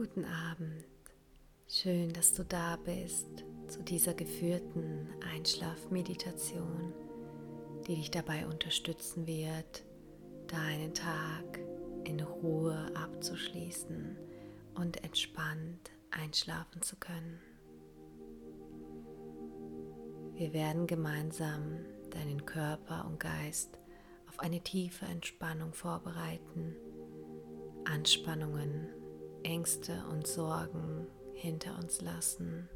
[0.00, 0.86] Guten Abend.
[1.68, 6.94] Schön, dass du da bist zu dieser geführten Einschlafmeditation,
[7.86, 9.84] die dich dabei unterstützen wird,
[10.46, 11.60] deinen Tag
[12.04, 14.16] in Ruhe abzuschließen
[14.74, 17.38] und entspannt einschlafen zu können.
[20.32, 21.76] Wir werden gemeinsam
[22.08, 23.78] deinen Körper und Geist
[24.30, 26.74] auf eine tiefe Entspannung vorbereiten,
[27.84, 28.88] Anspannungen,
[29.44, 32.68] Ängste und Sorgen hinter uns lassen,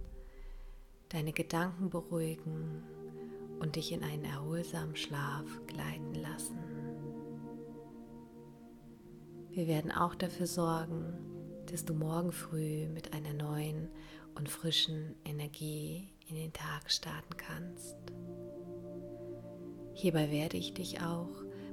[1.10, 2.82] deine Gedanken beruhigen
[3.60, 6.58] und dich in einen erholsamen Schlaf gleiten lassen.
[9.50, 11.14] Wir werden auch dafür sorgen,
[11.66, 13.88] dass du morgen früh mit einer neuen
[14.34, 17.96] und frischen Energie in den Tag starten kannst.
[19.92, 21.30] Hierbei werde ich dich auch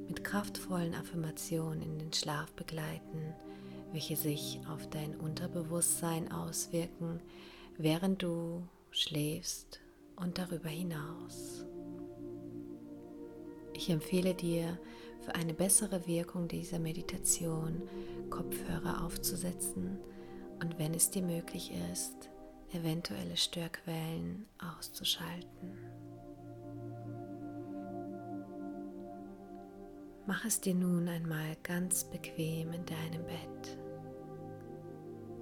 [0.07, 3.33] mit kraftvollen Affirmationen in den Schlaf begleiten,
[3.91, 7.19] welche sich auf dein Unterbewusstsein auswirken,
[7.77, 9.81] während du schläfst
[10.15, 11.65] und darüber hinaus.
[13.73, 14.77] Ich empfehle dir,
[15.21, 17.83] für eine bessere Wirkung dieser Meditation
[18.29, 19.99] Kopfhörer aufzusetzen
[20.61, 22.29] und wenn es dir möglich ist,
[22.73, 25.77] eventuelle Störquellen auszuschalten.
[30.27, 33.77] Mach es dir nun einmal ganz bequem in deinem Bett.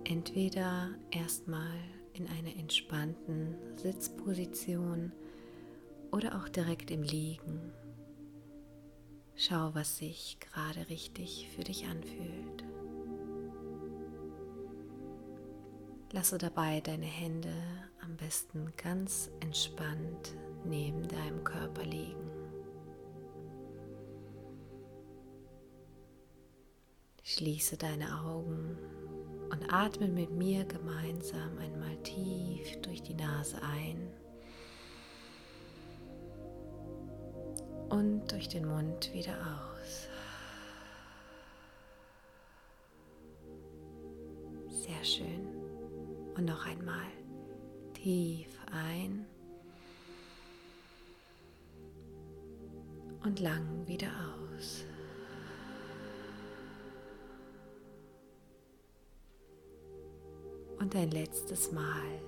[0.10, 1.78] Entweder erstmal
[2.14, 5.12] in einer entspannten Sitzposition
[6.12, 7.72] oder auch direkt im Liegen.
[9.36, 12.64] Schau, was sich gerade richtig für dich anfühlt.
[16.12, 17.54] Lasse dabei deine Hände
[18.02, 20.34] am besten ganz entspannt
[20.66, 22.32] neben deinem Körper liegen.
[27.22, 28.76] Schließe deine Augen
[29.52, 34.12] und atme mit mir gemeinsam einmal tief durch die Nase ein
[37.90, 40.08] und durch den Mund wieder aus.
[44.70, 45.48] Sehr schön.
[46.36, 47.08] Und noch einmal
[47.94, 49.26] tief ein
[53.24, 54.86] und lang wieder aus.
[60.80, 62.22] Und ein letztes Mal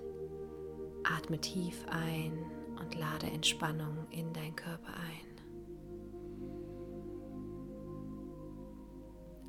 [1.04, 2.38] atme tief ein
[2.80, 5.32] und lade Entspannung in dein Körper ein.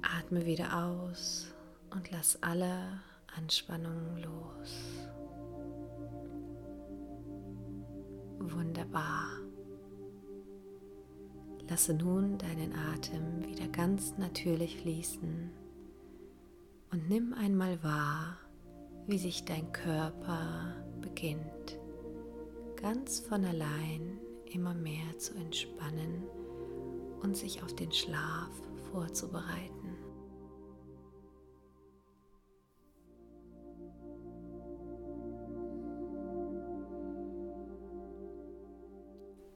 [0.02, 1.52] Atme wieder aus
[1.90, 3.00] und lass alle
[3.36, 5.08] Anspannung los.
[8.38, 9.26] Wunderbar.
[11.68, 15.50] Lasse nun deinen Atem wieder ganz natürlich fließen
[16.90, 18.36] und nimm einmal wahr,
[19.06, 21.78] wie sich dein Körper beginnt,
[22.76, 26.24] ganz von allein immer mehr zu entspannen
[27.22, 28.50] und sich auf den Schlaf
[28.90, 29.96] vorzubereiten.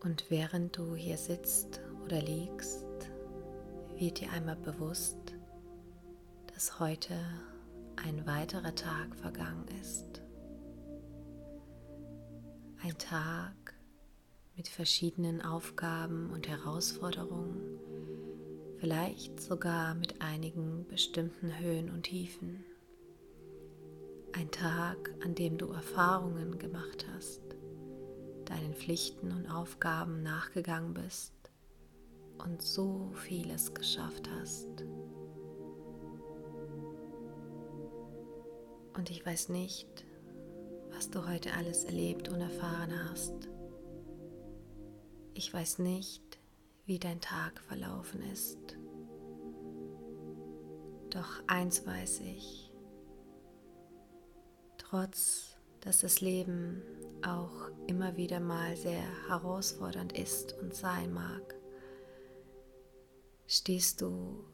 [0.02, 2.86] Und während du hier sitzt oder liegst,
[3.96, 5.34] wird dir einmal bewusst,
[6.54, 7.14] dass heute
[7.96, 10.22] ein weiterer Tag vergangen ist.
[12.82, 13.74] Ein Tag
[14.56, 17.78] mit verschiedenen Aufgaben und Herausforderungen,
[18.78, 22.64] vielleicht sogar mit einigen bestimmten Höhen und Tiefen.
[24.32, 27.42] Ein Tag, an dem du Erfahrungen gemacht hast,
[28.44, 31.32] deinen Pflichten und Aufgaben nachgegangen bist
[32.38, 34.84] und so vieles geschafft hast.
[38.96, 40.06] Und ich weiß nicht,
[40.90, 43.48] was du heute alles erlebt und erfahren hast.
[45.34, 46.38] Ich weiß nicht,
[46.86, 48.78] wie dein Tag verlaufen ist.
[51.10, 52.72] Doch eins weiß ich,
[54.78, 55.56] trotz
[55.86, 56.82] dass das Leben
[57.22, 61.54] auch immer wieder mal sehr herausfordernd ist und sein mag,
[63.46, 64.44] stehst du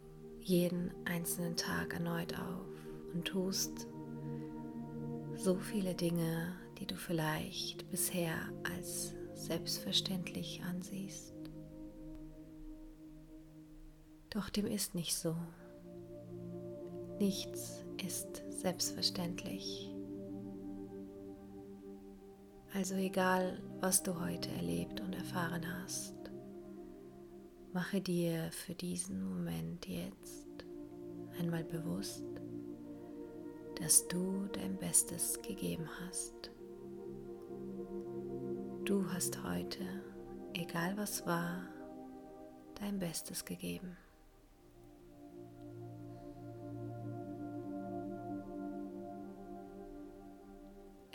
[0.40, 2.66] jeden einzelnen Tag erneut auf
[3.14, 3.86] und tust
[5.42, 11.34] so viele Dinge, die du vielleicht bisher als selbstverständlich ansiehst.
[14.30, 15.34] Doch dem ist nicht so.
[17.18, 19.92] Nichts ist selbstverständlich.
[22.72, 26.14] Also egal, was du heute erlebt und erfahren hast,
[27.72, 30.46] mache dir für diesen Moment jetzt
[31.40, 32.31] einmal bewusst,
[33.80, 36.50] dass du dein Bestes gegeben hast.
[38.84, 39.84] Du hast heute,
[40.54, 41.64] egal was war,
[42.80, 43.96] dein Bestes gegeben.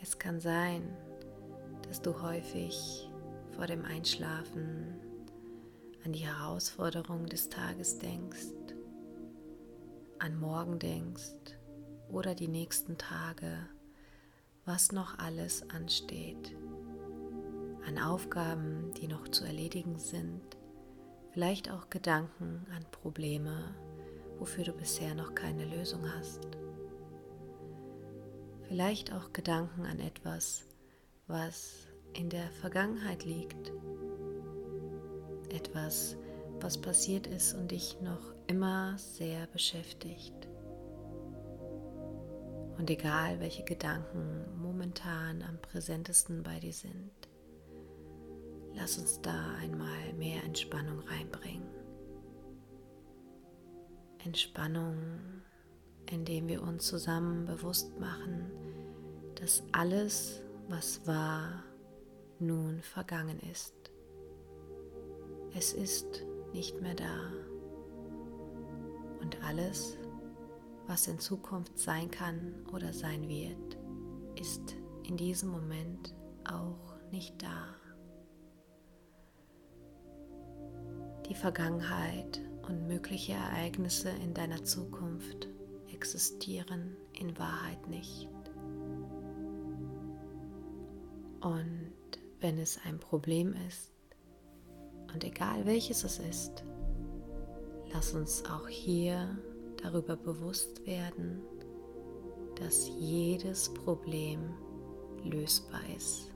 [0.01, 0.95] Es kann sein,
[1.81, 3.09] dass du häufig
[3.51, 4.95] vor dem Einschlafen
[6.05, 8.53] an die Herausforderungen des Tages denkst,
[10.19, 11.56] an morgen denkst
[12.11, 13.57] oder die nächsten Tage,
[14.65, 16.55] was noch alles ansteht,
[17.85, 20.41] an Aufgaben, die noch zu erledigen sind,
[21.31, 23.75] vielleicht auch Gedanken an Probleme,
[24.39, 26.45] wofür du bisher noch keine Lösung hast.
[28.67, 30.65] Vielleicht auch Gedanken an etwas,
[31.27, 33.71] was in der Vergangenheit liegt.
[35.49, 36.17] Etwas,
[36.59, 40.47] was passiert ist und dich noch immer sehr beschäftigt.
[42.77, 47.11] Und egal, welche Gedanken momentan am präsentesten bei dir sind,
[48.75, 51.67] lass uns da einmal mehr Entspannung reinbringen.
[54.23, 54.97] Entspannung
[56.11, 58.51] indem wir uns zusammen bewusst machen,
[59.35, 61.63] dass alles, was war,
[62.39, 63.73] nun vergangen ist.
[65.55, 67.31] Es ist nicht mehr da.
[69.21, 69.97] Und alles,
[70.87, 73.77] was in Zukunft sein kann oder sein wird,
[74.39, 77.75] ist in diesem Moment auch nicht da.
[81.29, 85.49] Die Vergangenheit und mögliche Ereignisse in deiner Zukunft
[85.91, 88.29] existieren in Wahrheit nicht.
[91.41, 91.93] Und
[92.39, 93.91] wenn es ein Problem ist,
[95.13, 96.63] und egal welches es ist,
[97.93, 99.37] lass uns auch hier
[99.81, 101.41] darüber bewusst werden,
[102.55, 104.53] dass jedes Problem
[105.23, 106.31] lösbar ist.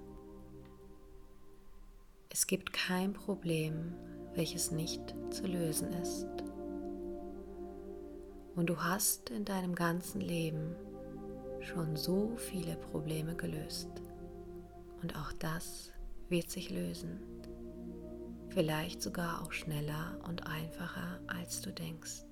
[2.30, 3.94] Es gibt kein Problem,
[4.34, 6.28] welches nicht zu lösen ist.
[8.56, 10.76] Und du hast in deinem ganzen Leben
[11.62, 13.90] schon so viele Probleme gelöst.
[15.02, 15.92] Und auch das
[16.30, 17.20] wird sich lösen.
[18.50, 22.24] Vielleicht sogar auch schneller und einfacher, als du denkst.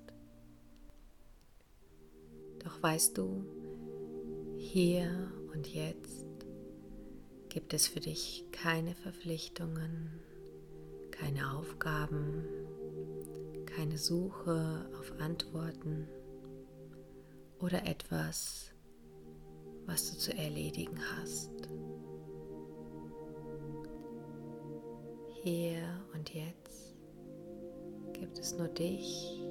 [2.64, 3.44] Doch weißt du,
[4.56, 6.26] hier und jetzt
[7.48, 10.20] gibt es für dich keine Verpflichtungen,
[11.10, 12.44] keine Aufgaben,
[13.66, 16.06] keine Suche auf Antworten
[17.58, 18.72] oder etwas,
[19.86, 21.68] was du zu erledigen hast.
[25.42, 25.82] Hier
[26.14, 26.94] und jetzt
[28.12, 29.42] gibt es nur dich,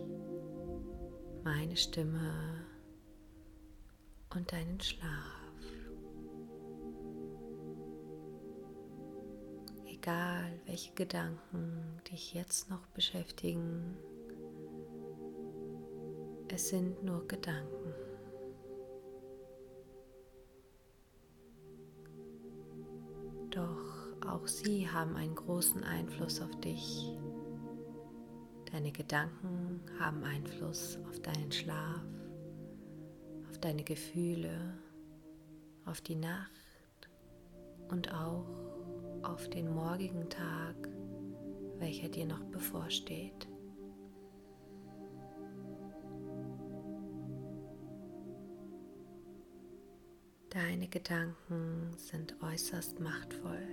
[1.43, 2.68] meine Stimme
[4.35, 5.39] und deinen Schlaf.
[9.85, 13.97] Egal, welche Gedanken dich jetzt noch beschäftigen,
[16.47, 17.93] es sind nur Gedanken.
[23.49, 27.13] Doch auch sie haben einen großen Einfluss auf dich.
[28.71, 32.03] Deine Gedanken haben Einfluss auf deinen Schlaf,
[33.61, 34.51] deine Gefühle,
[35.85, 37.09] auf die Nacht
[37.89, 38.45] und auch
[39.23, 40.75] auf den morgigen Tag,
[41.79, 43.47] welcher dir noch bevorsteht.
[50.49, 53.67] Deine Gedanken sind äußerst machtvoll.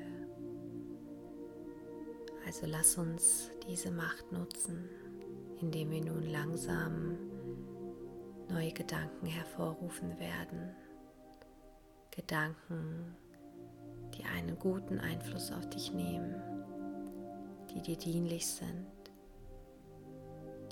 [2.46, 4.88] Also lass uns diese Macht nutzen,
[5.60, 7.18] indem wir nun langsam
[8.48, 10.74] neue Gedanken hervorrufen werden.
[12.10, 13.16] Gedanken,
[14.16, 16.34] die einen guten Einfluss auf dich nehmen,
[17.70, 18.86] die dir dienlich sind,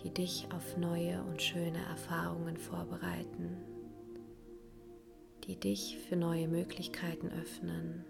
[0.02, 3.74] die dich auf neue und schöne Erfahrungen vorbereiten
[5.46, 8.04] die dich für neue Möglichkeiten öffnen,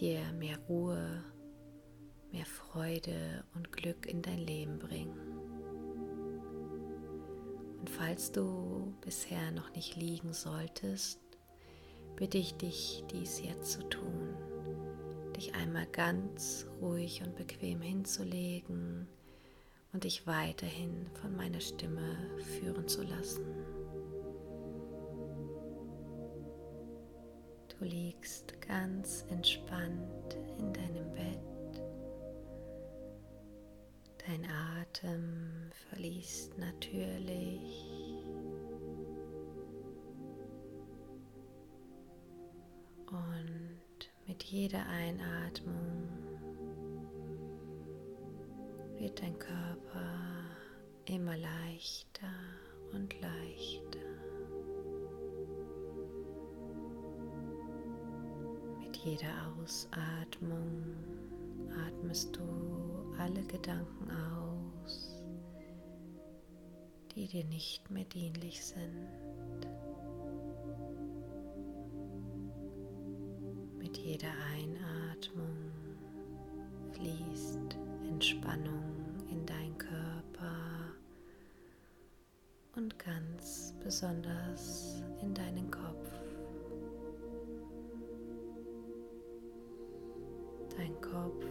[0.00, 1.22] dir mehr Ruhe,
[2.32, 5.33] mehr Freude und Glück in dein Leben bringen.
[7.84, 11.20] Und falls du bisher noch nicht liegen solltest,
[12.16, 14.34] bitte ich dich, dies jetzt zu tun,
[15.36, 19.06] dich einmal ganz ruhig und bequem hinzulegen
[19.92, 22.16] und dich weiterhin von meiner Stimme
[22.58, 23.44] führen zu lassen.
[27.68, 31.53] Du liegst ganz entspannt in deinem Bett.
[34.26, 38.24] Dein Atem verließt natürlich.
[43.06, 46.08] Und mit jeder Einatmung
[48.98, 50.08] wird dein Körper
[51.04, 52.32] immer leichter
[52.94, 53.98] und leichter.
[58.80, 61.23] Mit jeder Ausatmung
[61.86, 62.42] atmest du
[63.18, 65.24] alle Gedanken aus,
[67.14, 69.66] die dir nicht mehr dienlich sind.
[73.78, 75.56] Mit jeder Einatmung
[76.92, 77.76] fließt
[78.08, 80.94] Entspannung in dein Körper
[82.76, 85.83] und ganz besonders in deinen Kopf.
[90.76, 91.44] Dein Kopf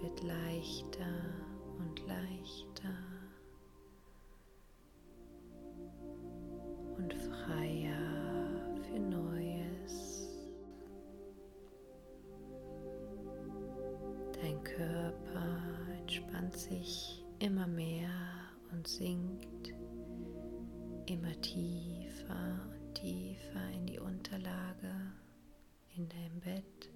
[0.00, 1.06] wird leichter
[1.78, 2.94] und leichter
[6.96, 10.28] und freier für Neues.
[14.40, 15.60] Dein Körper
[15.98, 18.10] entspannt sich immer mehr
[18.72, 19.74] und sinkt
[21.06, 25.12] immer tiefer und tiefer in die Unterlage
[25.96, 26.95] in deinem Bett.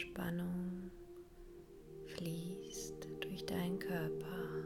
[0.00, 0.90] Entspannung
[2.06, 4.64] fließt durch deinen Körper,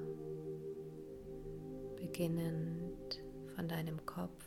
[1.96, 3.20] beginnend
[3.56, 4.44] von deinem Kopf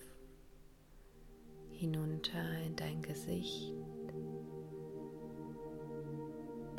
[1.72, 3.74] hinunter in dein Gesicht,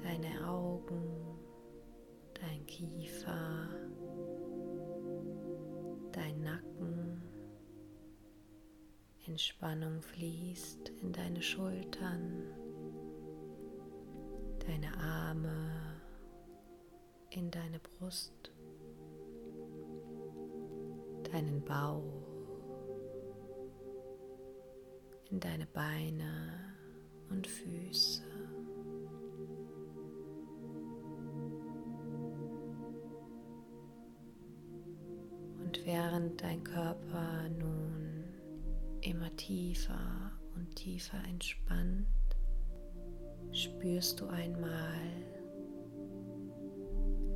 [0.03, 1.39] deine Augen,
[2.33, 3.69] dein Kiefer,
[6.13, 7.21] dein Nacken.
[9.27, 12.58] Entspannung fließt in deine Schultern,
[14.81, 16.01] deine Arme,
[17.31, 18.53] in deine Brust,
[21.33, 22.05] deinen Bauch,
[25.31, 26.75] in deine Beine
[27.31, 28.23] und Füße.
[35.65, 38.25] Und während dein Körper nun
[39.01, 42.07] immer tiefer und tiefer entspannt,
[43.59, 45.01] spürst du einmal,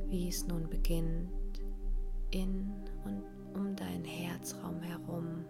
[0.07, 1.29] wie es nun beginnt,
[2.31, 2.71] in
[3.03, 5.45] und um deinen Herzraum herum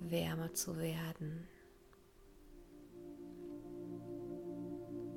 [0.00, 1.46] wärmer zu werden.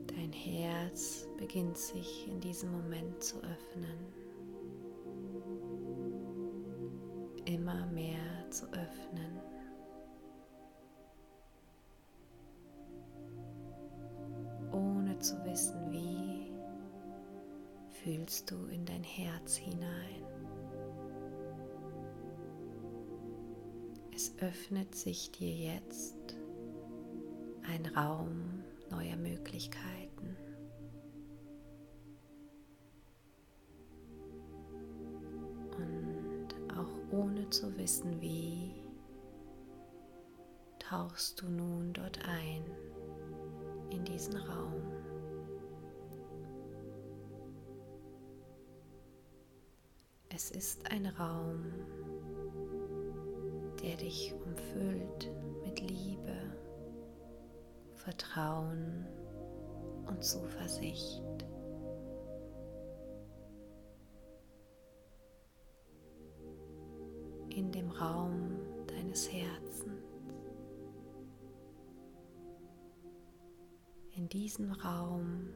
[0.07, 3.98] Dein Herz beginnt sich in diesem Moment zu öffnen,
[7.45, 9.52] immer mehr zu öffnen.
[15.24, 16.51] Zu wissen wie,
[18.03, 20.25] fühlst du in dein Herz hinein.
[24.13, 26.36] Es öffnet sich dir jetzt
[27.63, 30.36] ein Raum neuer Möglichkeiten.
[35.77, 38.74] Und auch ohne zu wissen wie,
[40.80, 42.65] tauchst du nun dort ein
[43.89, 44.93] in diesen Raum.
[51.20, 51.63] Raum,
[53.84, 55.32] der dich umfüllt
[55.63, 56.36] mit Liebe,
[57.93, 59.05] Vertrauen
[60.08, 61.24] und Zuversicht.
[67.50, 69.91] In dem Raum deines Herzens.
[74.15, 75.50] In diesem Raum,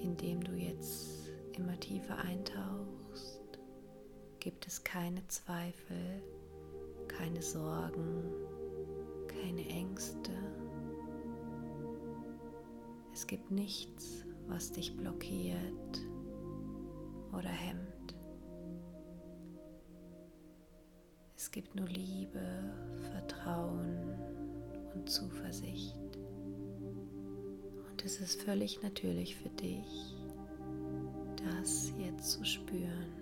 [0.00, 2.85] in dem du jetzt immer tiefer eintauchst,
[4.46, 6.22] gibt es keine Zweifel,
[7.08, 8.22] keine Sorgen,
[9.26, 10.30] keine Ängste.
[13.12, 16.00] Es gibt nichts, was dich blockiert
[17.32, 18.14] oder hemmt.
[21.36, 22.72] Es gibt nur Liebe,
[23.10, 24.14] Vertrauen
[24.94, 25.98] und Zuversicht.
[27.90, 30.14] Und es ist völlig natürlich für dich,
[31.52, 33.15] das jetzt zu spüren.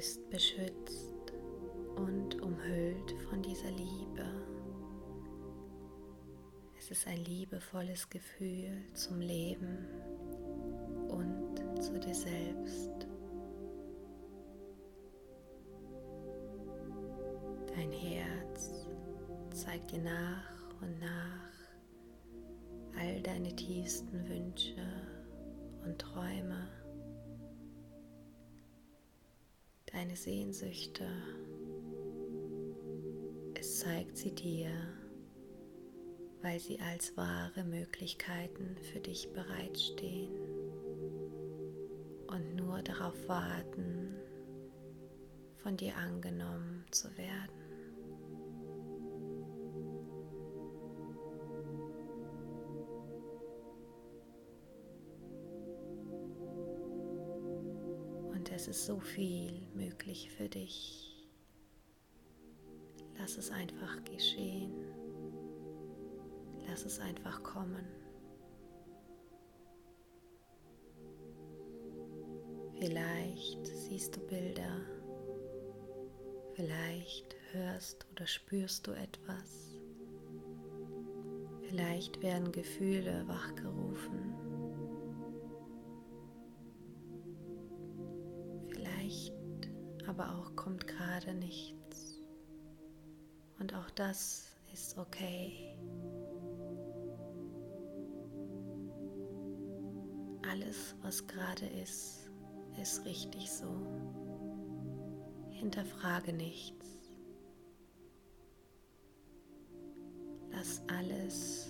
[0.00, 1.34] Bist beschützt
[1.96, 4.24] und umhüllt von dieser Liebe.
[6.78, 9.86] Es ist ein liebevolles Gefühl zum Leben
[11.08, 13.06] und zu dir selbst.
[17.66, 18.86] Dein Herz
[19.50, 24.80] zeigt dir nach und nach, all deine tiefsten Wünsche
[25.84, 26.79] und Träume,
[29.92, 31.06] deine Sehnsüchte.
[33.54, 34.70] Es zeigt sie dir,
[36.42, 40.32] weil sie als wahre Möglichkeiten für dich bereitstehen
[42.26, 44.14] und nur darauf warten,
[45.62, 47.59] von dir angenommen zu werden.
[58.70, 61.28] Ist so viel möglich für dich.
[63.18, 64.72] Lass es einfach geschehen.
[66.68, 67.84] Lass es einfach kommen.
[72.78, 74.80] Vielleicht siehst du Bilder,
[76.54, 79.78] vielleicht hörst oder spürst du etwas,
[81.68, 84.49] vielleicht werden Gefühle wachgerufen,
[91.20, 92.18] gerade nichts
[93.58, 95.76] und auch das ist okay.
[100.50, 102.30] Alles, was gerade ist,
[102.80, 103.68] ist richtig so.
[105.50, 106.86] Hinterfrage nichts.
[110.50, 111.68] Lass alles,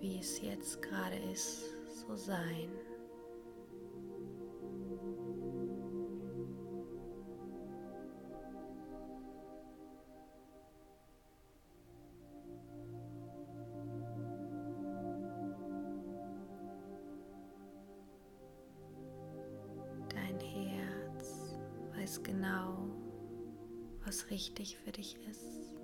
[0.00, 2.68] wie es jetzt gerade ist, so sein.
[22.22, 22.88] Genau,
[24.04, 25.74] was richtig für dich ist.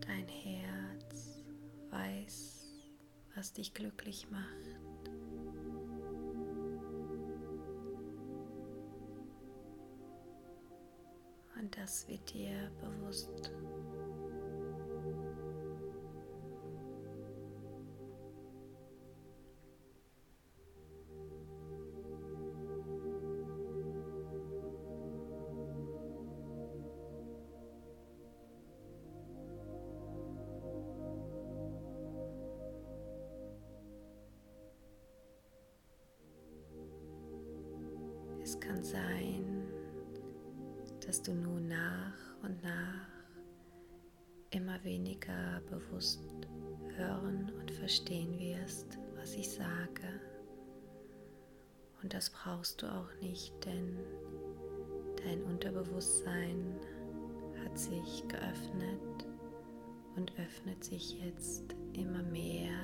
[0.00, 1.44] Dein Herz
[1.90, 2.88] weiß,
[3.34, 4.78] was dich glücklich macht.
[11.60, 13.52] Und das wird dir bewusst.
[38.68, 39.66] Kann sein,
[41.06, 43.08] dass du nun nach und nach
[44.50, 46.20] immer weniger bewusst
[46.96, 50.20] hören und verstehen wirst, was ich sage.
[52.02, 53.98] Und das brauchst du auch nicht, denn
[55.24, 56.78] dein Unterbewusstsein
[57.64, 59.26] hat sich geöffnet
[60.16, 62.74] und öffnet sich jetzt immer mehr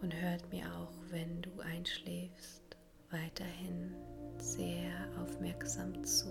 [0.00, 2.65] und hört mir auch, wenn du einschläfst
[3.22, 3.94] weiterhin
[4.38, 6.26] sehr aufmerksam zu.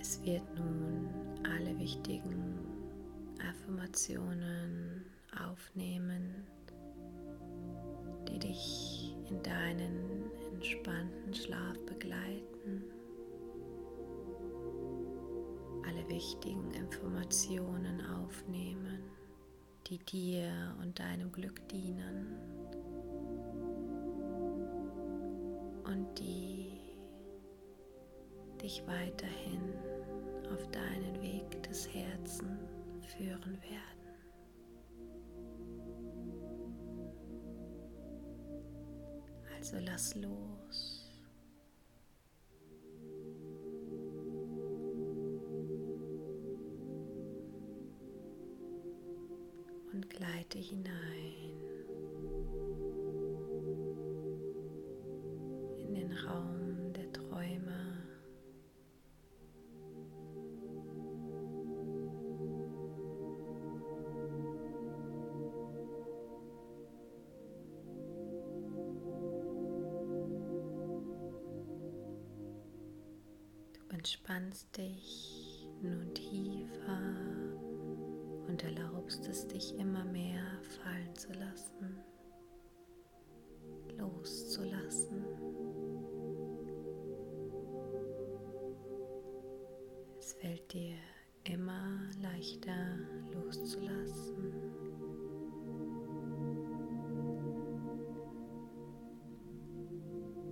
[0.00, 1.08] Es wird nun
[1.44, 2.54] alle wichtigen
[3.50, 5.04] Affirmationen
[5.50, 6.46] aufnehmen,
[8.28, 12.84] die dich in deinen entspannten Schlaf begleiten.
[15.84, 19.17] Alle wichtigen Informationen aufnehmen
[19.88, 22.36] die dir und deinem Glück dienen
[25.84, 26.72] und die
[28.62, 29.72] dich weiterhin
[30.52, 32.60] auf deinen Weg des Herzens
[33.16, 33.98] führen werden.
[39.56, 40.57] Also lass los.
[50.48, 50.88] Gleite hinein
[55.78, 58.04] in den Raum der Träume.
[73.74, 76.98] Du entspannst dich nun tiefer
[78.48, 80.37] und erlaubst es dich immer mehr
[90.72, 90.96] dir
[91.44, 92.98] immer leichter
[93.32, 94.52] loszulassen.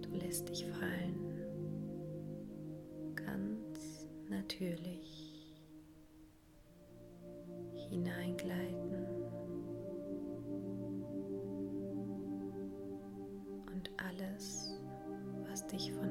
[0.03, 1.35] Du lässt dich fallen,
[3.15, 5.55] ganz natürlich
[7.91, 9.07] hineingleiten
[13.75, 14.81] und alles,
[15.49, 16.06] was dich von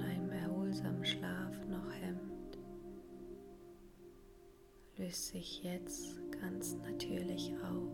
[5.06, 7.91] löst sich jetzt ganz natürlich auf.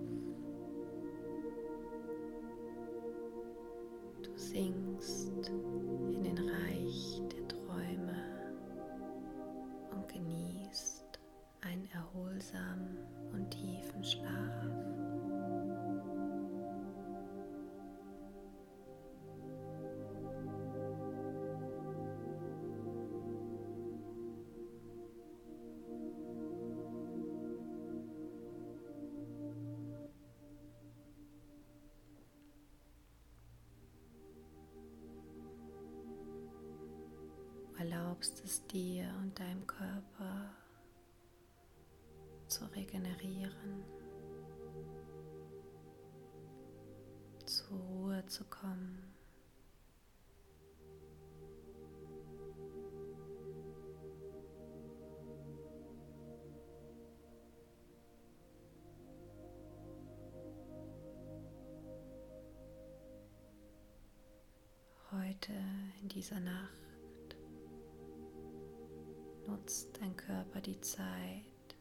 [4.23, 5.51] Du sinkst
[37.81, 40.51] erlaubst es dir und deinem Körper
[42.47, 43.83] zu regenerieren,
[47.43, 49.15] zur Ruhe zu kommen.
[65.11, 65.51] Heute
[66.03, 66.80] in dieser Nacht
[69.71, 71.77] nutzt dein Körper die Zeit,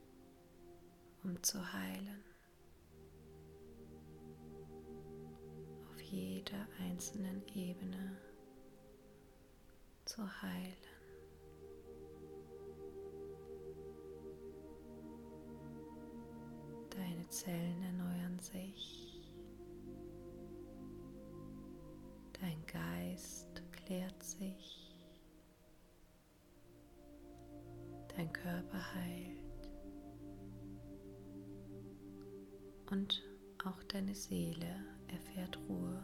[1.25, 2.23] um zu heilen.
[5.91, 8.17] Auf jeder einzelnen Ebene
[10.05, 10.90] zu heilen.
[34.51, 36.03] Seele erfährt Ruhe.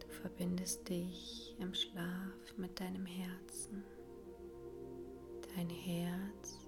[0.00, 3.84] Du verbindest dich im Schlaf mit deinem Herzen.
[5.54, 6.58] Dein Herz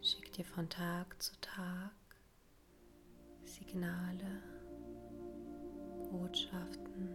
[0.00, 1.92] schickt dir von Tag zu Tag
[3.44, 4.42] Signale
[6.10, 7.14] Botschaften,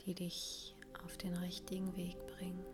[0.00, 0.74] die dich
[1.04, 2.64] auf den richtigen Weg bringen.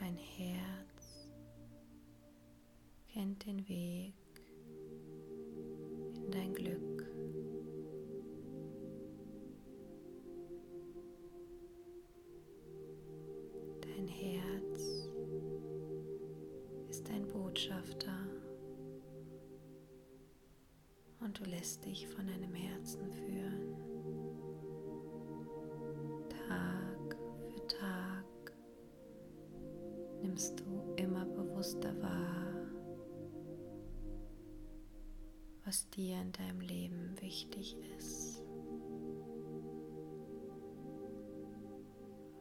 [0.00, 1.30] Dein Herz
[3.08, 4.14] kennt den Weg
[21.96, 23.74] dich von deinem Herzen führen.
[26.28, 27.16] Tag
[27.48, 28.52] für Tag
[30.20, 32.66] nimmst du immer bewusster wahr,
[35.64, 38.42] was dir in deinem Leben wichtig ist,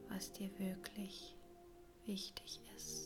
[0.09, 1.37] was dir wirklich
[2.05, 3.04] wichtig ist.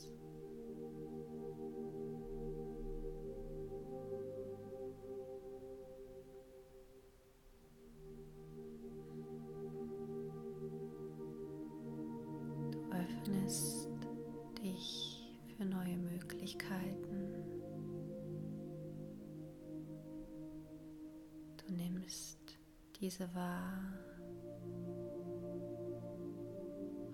[23.19, 23.83] Diese wahr.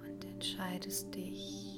[0.03, 1.74] Und entscheidest dich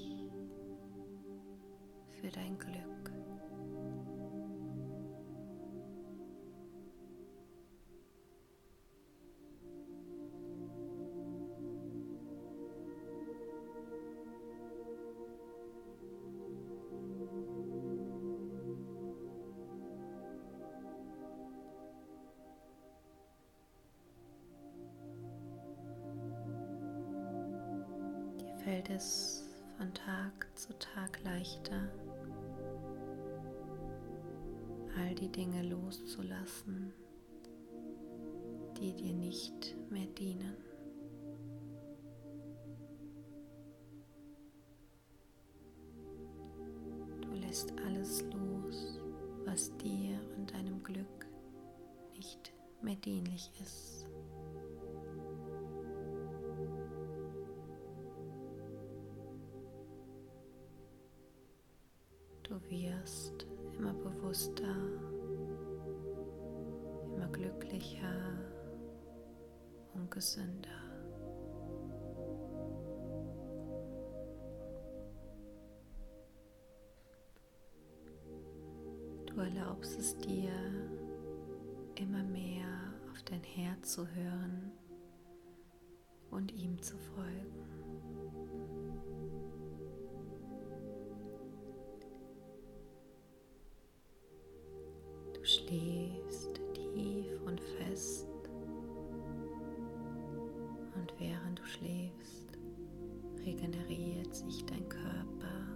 [28.67, 29.45] fällt es
[29.77, 31.89] von Tag zu Tag leichter,
[34.97, 36.91] all die Dinge loszulassen,
[38.77, 40.57] die dir nicht mehr dienen.
[47.21, 48.99] Du lässt alles los,
[49.45, 51.25] was dir und deinem Glück
[52.17, 52.51] nicht
[52.81, 53.96] mehr dienlich ist.
[62.69, 63.45] Wirst
[63.77, 64.75] immer bewusster,
[67.15, 68.37] immer glücklicher
[69.93, 70.69] und gesünder.
[79.27, 80.51] Du erlaubst es dir,
[81.95, 82.67] immer mehr
[83.11, 84.71] auf dein Herz zu hören
[86.31, 87.56] und ihm zu folgen.
[95.67, 98.27] Du schläfst tief und fest
[100.95, 102.57] und während du schläfst,
[103.45, 105.67] regeneriert sich dein Körper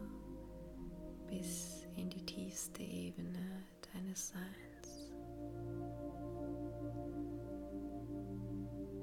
[1.27, 5.11] bis in die tiefste Ebene deines Seins.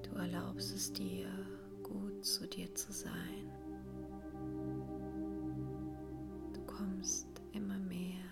[0.03, 1.29] Du erlaubst es dir,
[1.83, 3.53] gut zu dir zu sein.
[6.55, 8.24] Du kommst immer mehr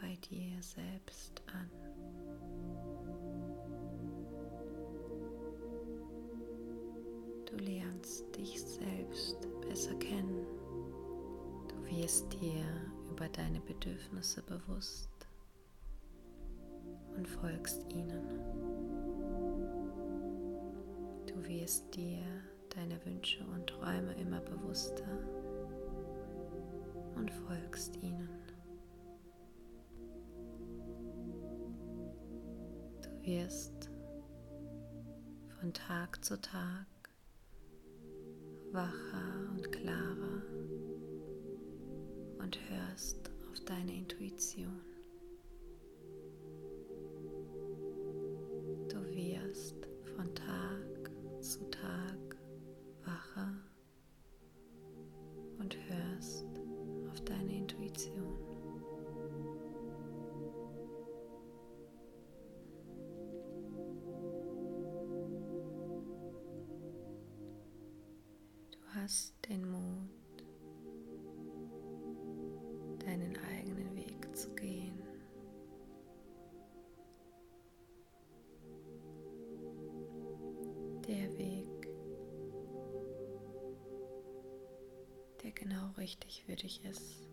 [0.00, 1.83] bei dir selbst an.
[8.36, 10.46] Dich selbst besser kennen.
[11.68, 12.64] Du wirst dir
[13.10, 15.10] über deine Bedürfnisse bewusst
[17.16, 18.22] und folgst ihnen.
[21.26, 22.24] Du wirst dir
[22.74, 25.18] deine Wünsche und Träume immer bewusster
[27.16, 28.28] und folgst ihnen.
[33.02, 33.90] Du wirst
[35.60, 36.86] von Tag zu Tag
[38.74, 40.42] wacher und klarer
[42.38, 44.80] und hörst auf deine Intuition.
[86.56, 87.28] Dich ist.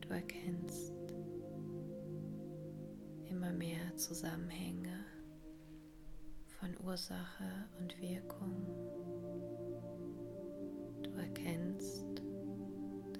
[0.00, 0.92] Du erkennst
[3.30, 5.04] immer mehr Zusammenhänge
[6.46, 8.52] von Ursache und Wirkung.
[11.02, 12.04] Du erkennst,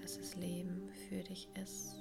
[0.01, 1.97] dass das Leben für dich ist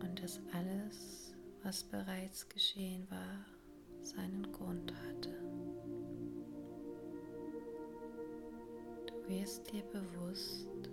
[0.00, 1.25] und dass alles,
[1.66, 3.44] was bereits geschehen war,
[4.00, 5.34] seinen Grund hatte.
[9.08, 10.85] Du wirst dir bewusst,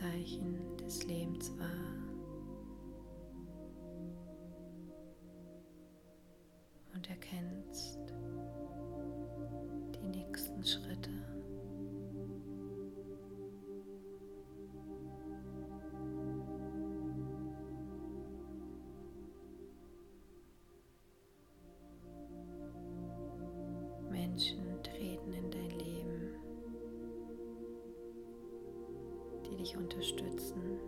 [0.00, 1.68] Zeichen des Lebens wahr.
[6.94, 7.89] Und erkennst
[29.70, 30.78] dich unterstützen,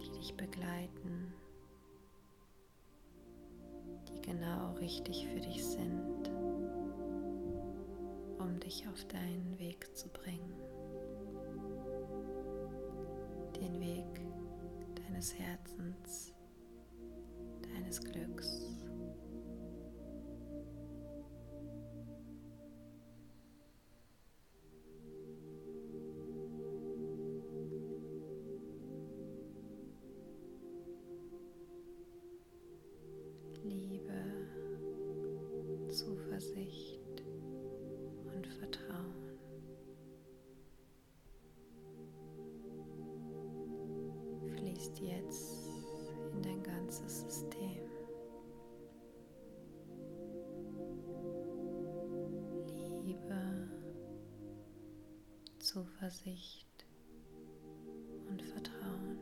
[0.00, 1.32] die dich begleiten,
[4.08, 6.30] die genau richtig für dich sind,
[8.38, 10.52] um dich auf deinen Weg zu bringen.
[13.60, 14.20] Den Weg
[15.06, 16.32] deines Herzens,
[17.74, 18.77] deines Glücks.
[44.88, 45.66] Fließt jetzt
[46.32, 47.82] in dein ganzes System.
[53.04, 53.68] Liebe,
[55.58, 56.86] Zuversicht
[58.28, 59.18] und Vertrauen.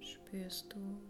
[0.00, 1.07] Spürst du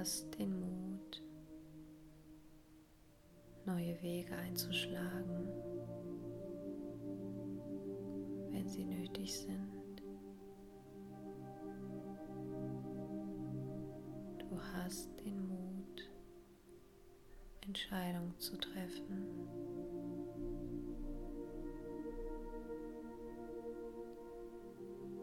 [0.00, 1.22] hast den Mut,
[3.66, 5.46] neue Wege einzuschlagen
[8.70, 10.02] sie nötig sind.
[14.38, 16.10] Du hast den Mut,
[17.62, 19.26] Entscheidungen zu treffen.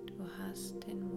[0.05, 1.16] Du hast den Mut,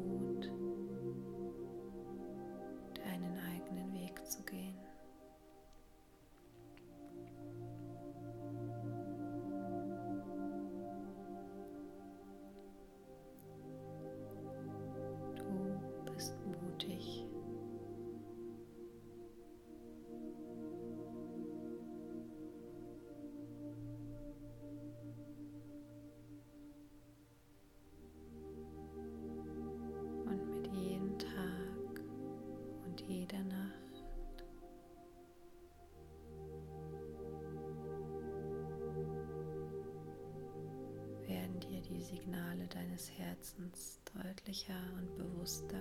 [42.10, 45.80] Signale deines Herzens deutlicher und bewusster.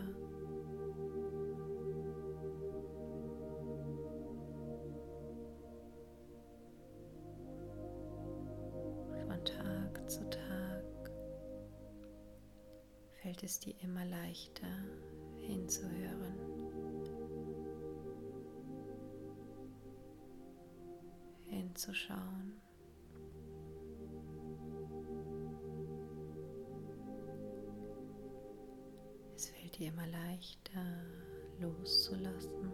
[9.26, 11.12] Von Tag zu Tag
[13.24, 14.68] fällt es dir immer leichter
[15.40, 16.60] hinzuhören.
[21.48, 22.49] hinzuschauen.
[29.80, 30.86] Dir immer leichter
[31.60, 32.72] loszulassen,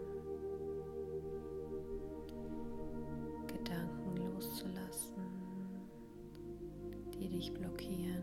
[3.46, 5.24] Gedanken loszulassen,
[7.13, 8.14] die dich blockieren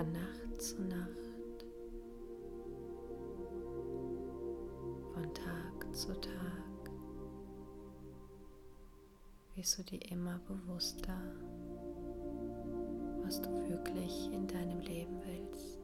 [0.00, 1.66] von Nacht zu Nacht,
[5.12, 6.90] von Tag zu Tag,
[9.56, 11.20] wirst du dir immer bewusster,
[13.22, 15.79] was du wirklich in deinem Leben willst.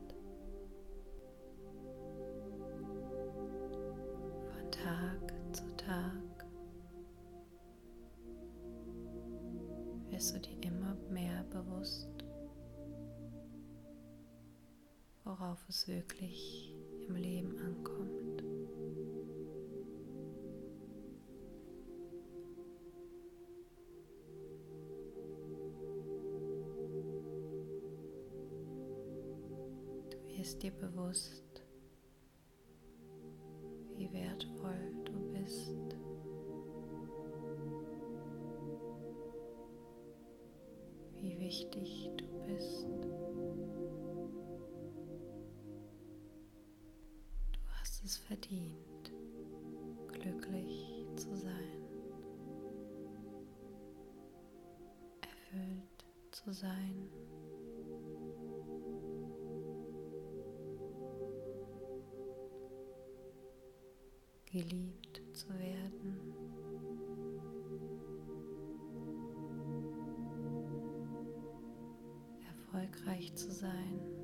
[15.66, 16.74] Worauf es wirklich
[17.08, 18.42] im Leben ankommt.
[30.10, 31.45] Du wirst dir bewusst,
[56.56, 57.10] sein,
[64.46, 66.32] geliebt zu werden.
[72.46, 74.15] Erfolgreich zu sein.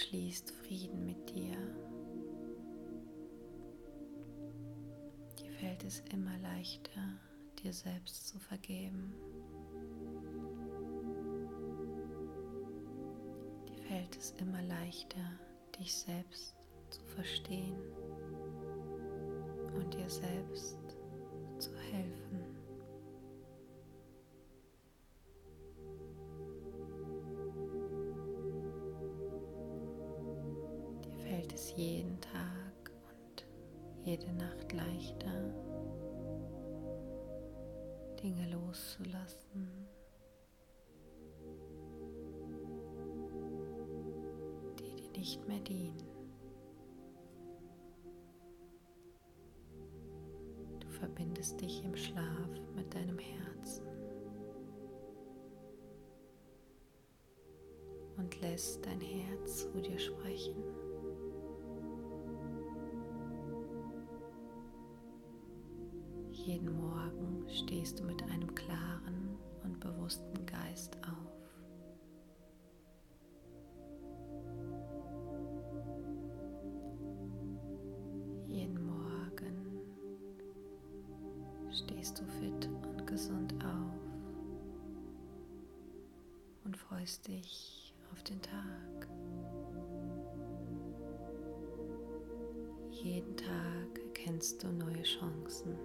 [0.00, 1.56] Schließt Frieden mit dir.
[5.38, 7.18] Dir fällt es immer leichter,
[7.62, 9.14] dir selbst zu vergeben.
[13.68, 15.38] Dir fällt es immer leichter,
[15.78, 16.54] dich selbst
[16.88, 17.76] zu verstehen
[19.74, 20.78] und dir selbst
[21.58, 22.39] zu helfen.
[45.20, 46.02] Nicht mehr dienen.
[50.80, 53.84] Du verbindest dich im Schlaf mit deinem Herzen
[58.16, 60.64] und lässt dein Herz zu dir sprechen.
[66.30, 71.39] Jeden Morgen stehst du mit einem klaren und bewussten Geist auf.
[87.10, 89.08] Freust dich auf den Tag.
[93.02, 95.76] Jeden Tag erkennst du neue Chancen.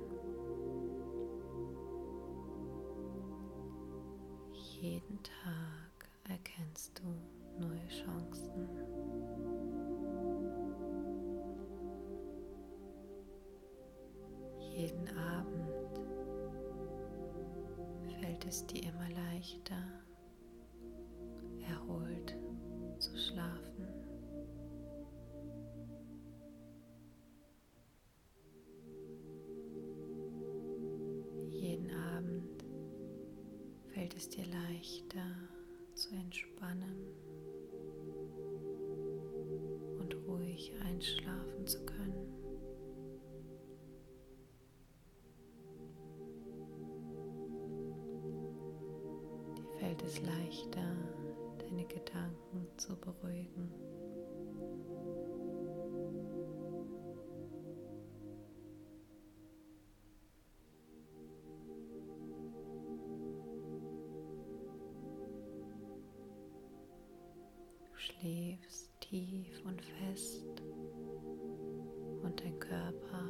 [72.35, 73.23] Und dein Körper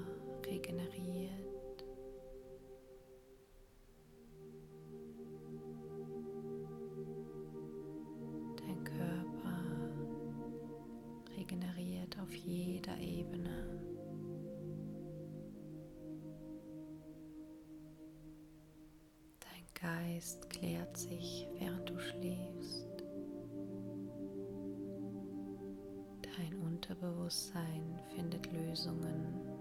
[0.47, 1.14] regeneriert.
[26.88, 29.55] Unterbewusstsein findet Lösungen.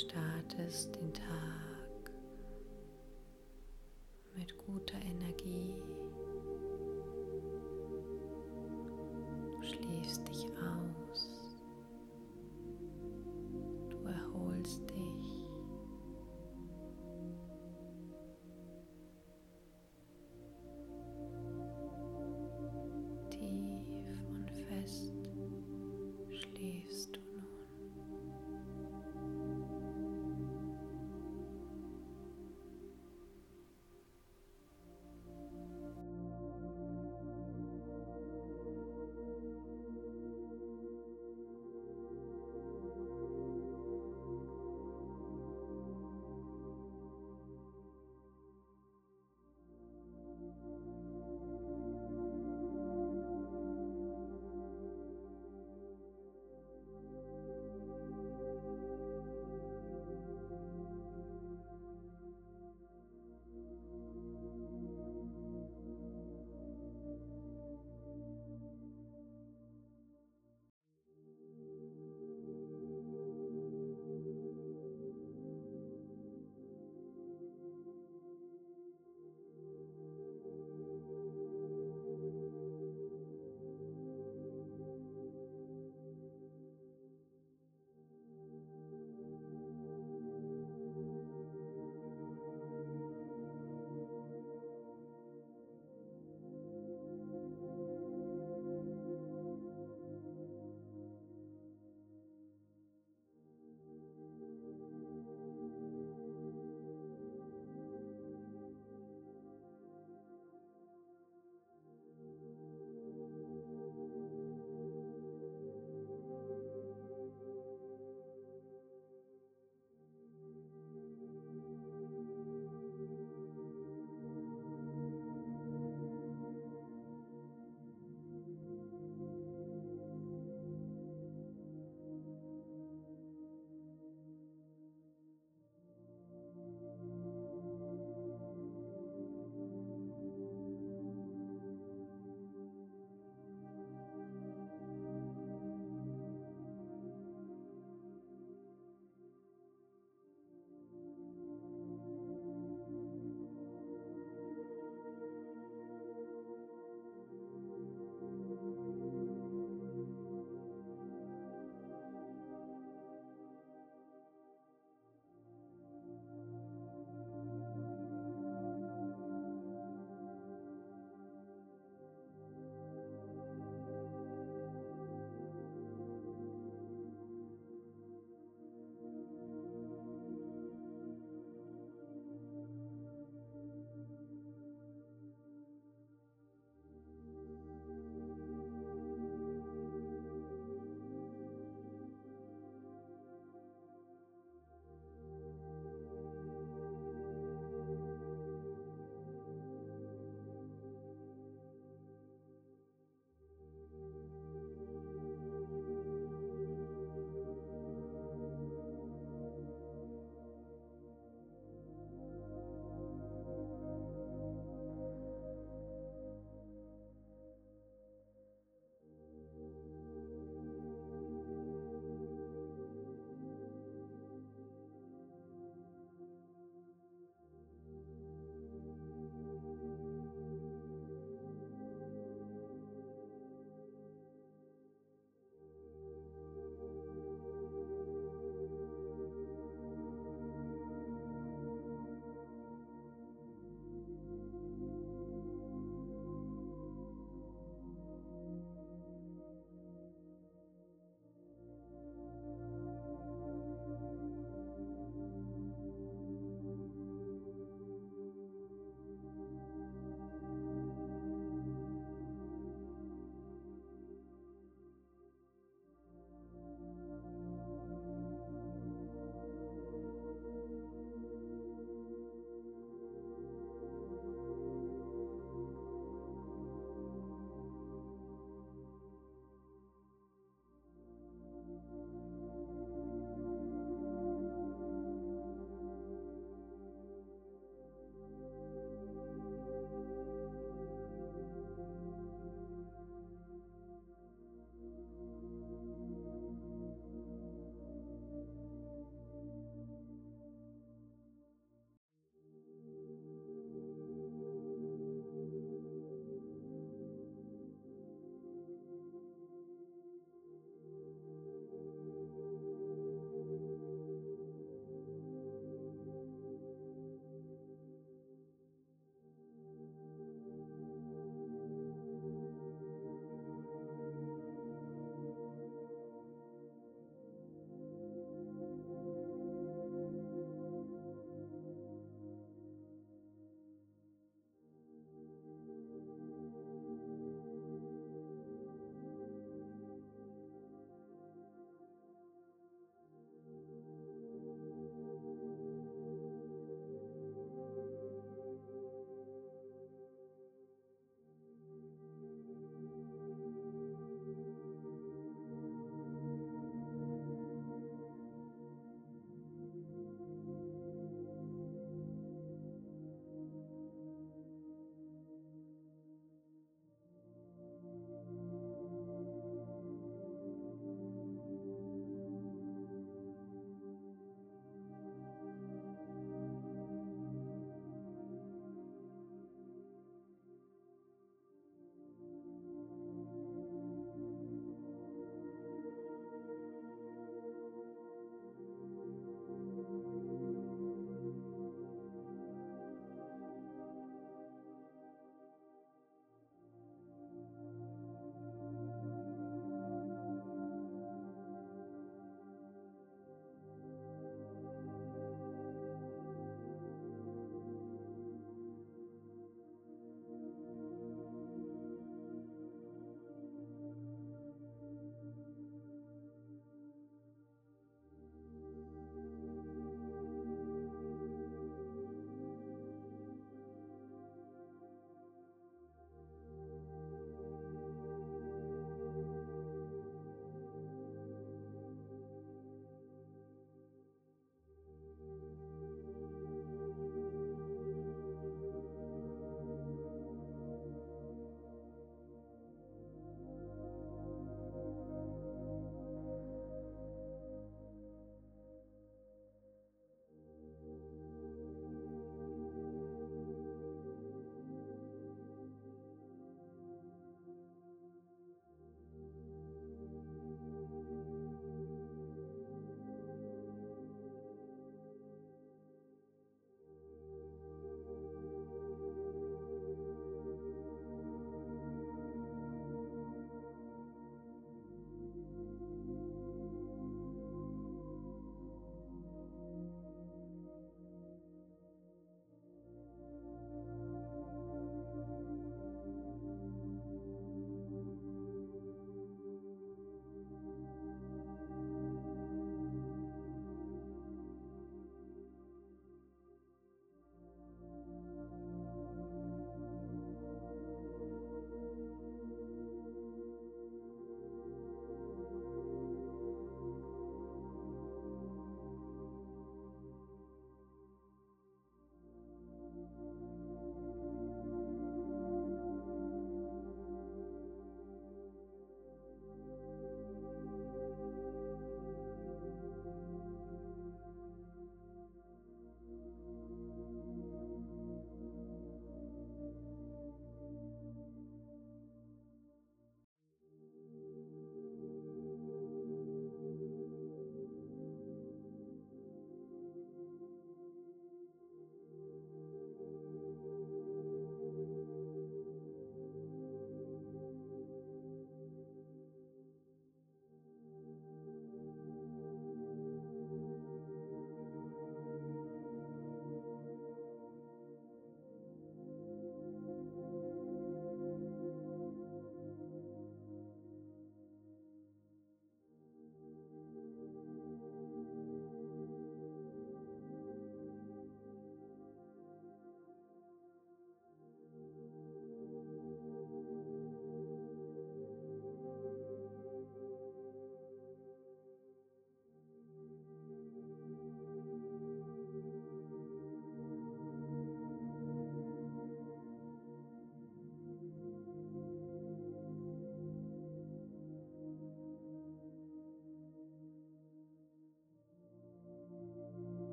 [0.00, 1.69] startest den Tag.